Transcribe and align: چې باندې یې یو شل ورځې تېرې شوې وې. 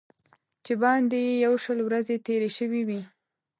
چې 0.65 0.73
باندې 0.83 1.17
یې 1.27 1.33
یو 1.45 1.53
شل 1.63 1.79
ورځې 1.87 2.15
تېرې 2.25 2.49
شوې 2.57 2.81
وې. 2.87 3.01